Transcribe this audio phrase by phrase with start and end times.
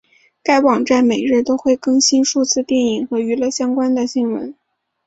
[0.41, 4.55] 该网站每日都会更新数次电影和娱乐相关的新闻。